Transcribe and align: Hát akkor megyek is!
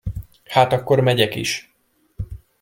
Hát 0.45 0.73
akkor 0.73 0.99
megyek 0.99 1.35
is! 1.35 1.75